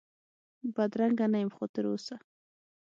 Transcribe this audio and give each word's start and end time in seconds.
بدرنګه 0.75 1.25
نه 1.31 1.37
یم 1.41 1.49
خو 1.55 1.63
تراوسه، 1.73 2.15